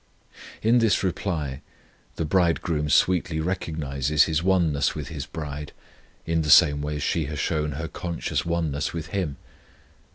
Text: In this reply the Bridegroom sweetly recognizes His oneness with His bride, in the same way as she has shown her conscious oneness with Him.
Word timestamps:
In 0.63 0.79
this 0.79 1.03
reply 1.03 1.61
the 2.15 2.25
Bridegroom 2.25 2.89
sweetly 2.89 3.39
recognizes 3.39 4.23
His 4.23 4.41
oneness 4.41 4.95
with 4.95 5.09
His 5.09 5.27
bride, 5.27 5.73
in 6.25 6.41
the 6.41 6.49
same 6.49 6.81
way 6.81 6.95
as 6.95 7.03
she 7.03 7.25
has 7.25 7.37
shown 7.37 7.73
her 7.73 7.87
conscious 7.87 8.43
oneness 8.43 8.93
with 8.93 9.09
Him. 9.09 9.37